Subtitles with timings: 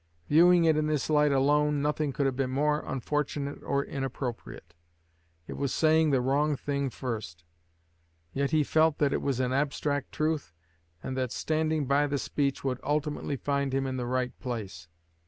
[0.29, 4.73] Viewing it in this light alone, nothing could have been more unfortunate or inappropriate.
[5.45, 7.43] It was saying the wrong thing first;
[8.33, 10.53] yet he felt that it was an abstract truth,
[11.03, 14.87] and that standing by the speech would ultimately find him in the right place.